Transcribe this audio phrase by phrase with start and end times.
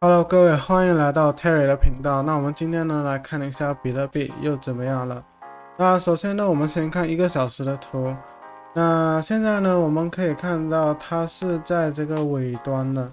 [0.00, 2.22] Hello，各位，欢迎来到 Terry 的频道。
[2.22, 5.20] 那我们今天呢来看一下比特币又怎么样了。
[5.76, 8.14] 那首先呢，我们先看一个小时的图。
[8.72, 13.12] 那现在呢，我们可以看到它是在这个尾端的，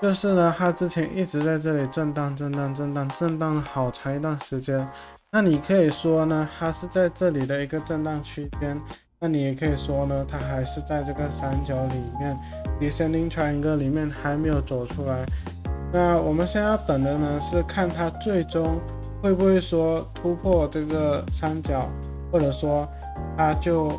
[0.00, 4.88] 就是呢，它之前一直在这里震荡、震荡、震荡、震荡好长一段时间。
[5.32, 8.80] 那你可以说呢，它是在这里的一个震荡区间。
[9.18, 12.38] 那你也可以说呢，它还是在这个三角里面
[12.80, 15.24] ，descending triangle 里面还没有走出来。
[15.92, 18.80] 那我们现在要等的呢，是看它最终
[19.22, 21.86] 会不会说突破这个三角，
[22.30, 22.88] 或者说
[23.36, 23.92] 它就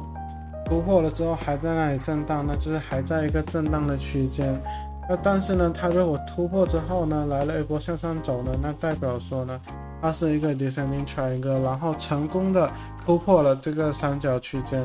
[0.66, 4.60] 突破了之后还在那里震荡，那就是还在一个震荡的区间。
[5.08, 9.62] 那但是呢，它如果突破之后呢，来了一波向上走呢，那代表说呢，
[10.02, 12.72] 它是一个 descending triangle，然后成功的
[13.06, 14.84] 突破了这个三角区间，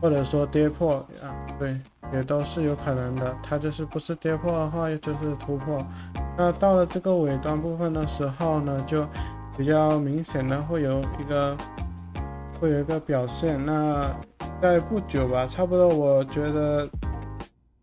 [0.00, 1.78] 或者说跌破啊，对。
[2.12, 5.84] 也都是有可能的，它就是不是跌破的话，就是突破。
[6.36, 9.06] 那到了这个尾端部分的时候呢，就
[9.56, 11.56] 比较明显的会有一个
[12.60, 13.64] 会有一个表现。
[13.64, 14.10] 那
[14.60, 16.88] 在不久吧，差不多，我觉得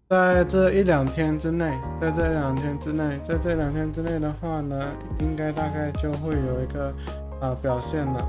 [0.08, 4.88] 在这一两天之内，在这两天之内，在这两天之内的话呢，
[5.20, 6.94] 应该大概就会有一个
[7.42, 8.28] 啊表现了。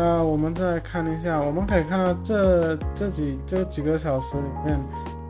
[0.00, 4.78] 那我们再看一下，我们可以看到这这几这几个小时里面，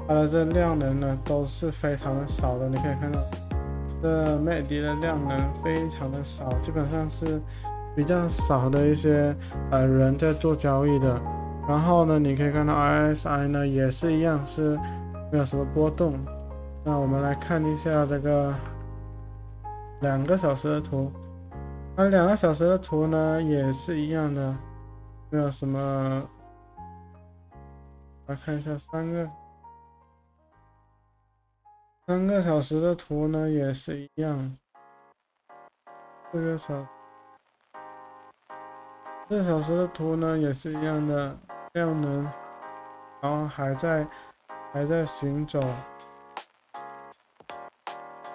[0.07, 2.69] 它的这量能呢都是非常的少的。
[2.69, 3.19] 你可以看到，
[4.03, 7.41] 这麦迪的量能非常的少，基本上是
[7.97, 9.35] 比较少的一些
[9.71, 11.19] 呃人在做交易的。
[11.67, 14.79] 然后呢，你可以看到 RSI 呢也是一样是
[15.33, 16.13] 没有什么波动。
[16.85, 18.53] 那我们来看一下这个
[20.01, 21.11] 两个小时的图。
[21.99, 24.57] 啊两个小时的图呢，也是一样的，
[25.31, 26.31] 没有什么。
[28.27, 29.29] 来看一下三个
[32.07, 34.57] 三个小时的图呢，也是一样。
[36.31, 36.87] 四个小
[39.29, 41.37] 四小时的图呢，也是一样的
[41.73, 42.23] 量能，
[43.21, 44.07] 然后还在
[44.73, 45.61] 还在行走。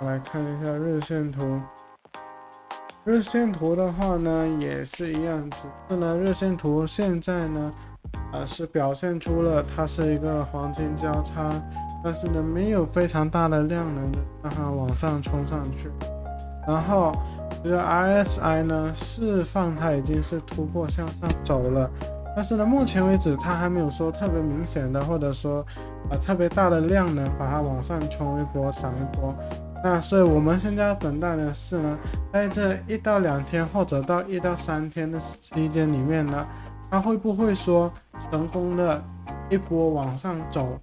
[0.01, 1.61] 来看一下日线图。
[3.05, 7.71] 日线图的话呢，也是一样，只是呢，日线图现在呢，
[8.31, 11.49] 呃，是表现出了它是一个黄金交叉，
[12.01, 14.09] 但是呢，没有非常大的量能
[14.41, 15.91] 让它往上冲上去。
[16.65, 17.11] 然后
[17.61, 21.91] 这个 RSI 呢，释放它已经是突破向上走了，
[22.33, 25.65] 但是呢，目前为止它还没有说特别明显的，或者说
[26.09, 29.35] 呃特别大的量能把它往上冲一波，涨一波。
[29.83, 31.99] 那所以我们现在要等待的是呢，
[32.31, 36.47] 在这一到两天或者到一到三天的期间里面呢，
[36.89, 39.03] 它会不会说成功的
[39.49, 40.79] 一波往上走？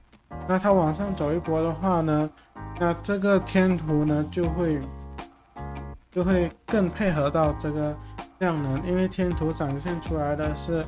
[0.46, 2.28] 那它往上走一波的话呢，
[2.78, 4.78] 那这个天图呢就会
[6.12, 7.96] 就会更配合到这个
[8.40, 10.84] 量能，因为天图展现出来的是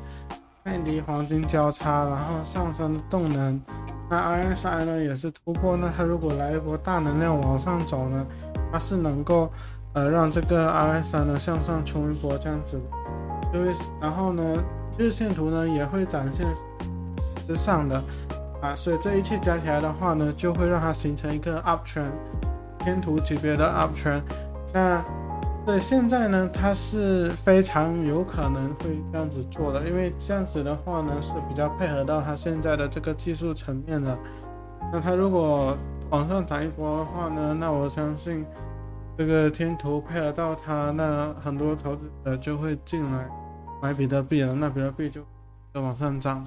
[0.65, 3.59] 麦迪黄金交叉，然后上升动能。
[4.13, 8.27] 那 RSI 呢也是突破，那它如果来一波大能量往上走呢，
[8.71, 9.51] 它是能够
[9.95, 12.79] 呃让这个 RSI 呢向上冲一波这样子，
[13.55, 14.43] 因为然后呢
[14.99, 16.47] 日线图呢也会展现
[17.49, 18.05] 之上的
[18.61, 22.13] 啊，所以这一切加起来的话呢，就会让它形成一个 uptrend
[22.81, 24.21] 天图级别的 uptrend，
[24.75, 25.03] 那。
[25.65, 34.19] 对，现在呢，它是非常有可能会这样子做的，因为这样子的话呢，是比较配合到它现在的这个技术层面的。
[34.93, 35.79] 那它如果
[36.11, 38.45] 往上涨一波的话呢，那我相信
[39.17, 43.29] 这个天图配合到它，那很多投资者就会进来
[43.81, 45.23] 买比特币了，那比特币就
[45.73, 46.45] 就往上涨。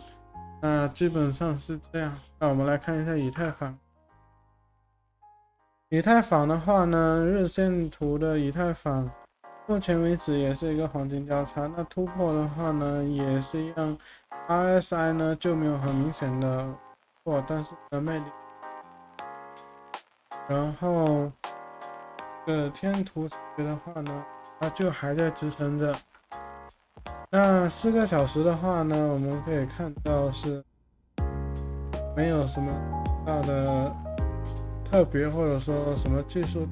[0.61, 2.13] 那基本上是这样。
[2.37, 3.77] 那我们来看一下以太坊。
[5.89, 9.07] 以太坊的话呢，日线图的以太坊，
[9.67, 11.69] 目前为止也是一个黄金交叉。
[11.77, 13.95] 那突破的话呢，也是一样
[14.49, 16.67] ，RSI 呢就没有很明显的
[17.23, 18.25] 破，但是的魅力。
[20.47, 21.31] 然后，
[22.47, 24.25] 呃，天图的话呢，
[24.59, 25.95] 它就还在支撑着。
[27.29, 30.63] 那四个小时的话呢，我们可以看到是
[32.15, 32.71] 没有什么
[33.23, 34.04] 大的。
[34.89, 36.67] 特别或者说什么技术，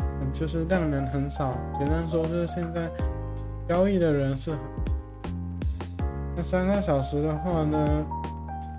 [0.00, 1.54] 嗯就是量能很少。
[1.78, 2.90] 简单说就是现在
[3.68, 4.52] 交易的人是。
[6.34, 8.04] 那三个小时的话呢，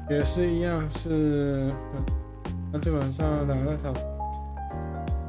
[0.09, 1.71] 也是一样是，
[2.71, 4.01] 那基本上两个小时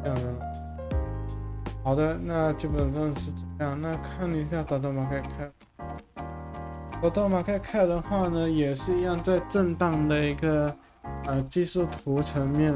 [0.03, 0.23] 这样的。
[1.83, 3.81] 好的，那基本上是这样。
[3.81, 5.51] 那看了一下多多马可以看，
[7.01, 10.77] 多多马可以看的话呢，也是一样在震荡的一个
[11.25, 12.75] 呃技术图层面。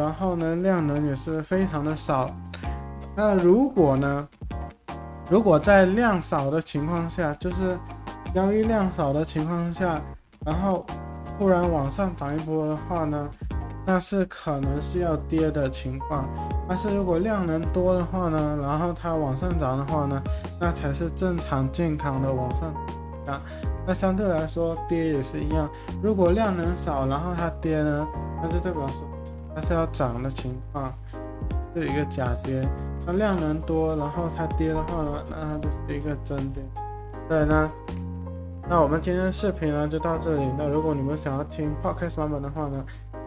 [0.00, 2.30] 然后呢，量能也是非常的少。
[3.14, 4.26] 那如果呢？
[5.28, 7.78] 如果在量少的情况下，就是
[8.34, 10.00] 交易量少的情况下，
[10.44, 10.84] 然后
[11.38, 13.28] 突然往上涨一波的话呢，
[13.86, 16.26] 那是可能是要跌的情况。
[16.68, 20.20] 但是如果量能多的话呢，然后它往上涨的话呢，
[20.58, 22.74] 那才是正常健康的往上
[23.24, 23.40] 涨。
[23.86, 25.68] 那相对来说跌也是一样，
[26.02, 28.08] 如果量能少，然后它跌呢，
[28.42, 29.06] 那就代表说
[29.54, 30.92] 它是要涨的情况，
[31.74, 32.66] 是一个假跌。
[33.06, 36.62] 那量能多，然后它跌的话呢，那它就是一个真跌。
[37.28, 37.70] 对，那
[38.68, 40.44] 那我们今天视频呢就到这里。
[40.58, 42.84] 那如果你们想要听 podcast 版本的话呢，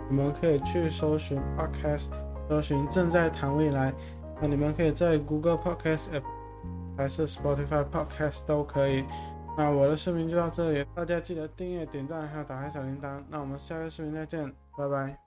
[0.09, 2.05] 你们可以去搜寻 podcast，
[2.47, 3.93] 搜寻正在谈未来。
[4.41, 6.23] 那你们可以在 Google Podcast app
[6.97, 9.05] 还是 Spotify Podcast 都可以。
[9.57, 13.21] 那我的视频就到这里，大家记得订阅、点赞还有打开小铃铛。
[13.29, 15.22] 那我们下个视频再见，拜拜。